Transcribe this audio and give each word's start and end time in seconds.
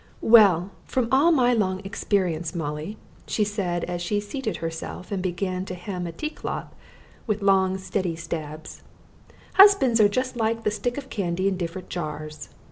"Well, 0.23 0.71
from 0.85 1.07
all 1.11 1.31
my 1.31 1.53
long 1.53 1.79
experience, 1.83 2.55
Molly," 2.55 2.97
she 3.27 3.43
said 3.43 3.83
as 3.83 4.01
she 4.01 4.19
seated 4.19 4.57
herself 4.57 5.11
and 5.11 5.21
began 5.21 5.63
to 5.65 5.75
hem 5.75 6.07
a 6.07 6.11
tea 6.11 6.31
cloth 6.31 6.73
with 7.27 7.43
long 7.43 7.77
steady 7.77 8.15
stabs, 8.15 8.81
"husbands 9.61 10.01
are 10.01 10.09
just 10.09 10.35
like 10.35 10.67
sticks 10.71 10.97
of 10.97 11.11
candy 11.11 11.47
in 11.47 11.55
different 11.55 11.89
jars. 11.89 12.49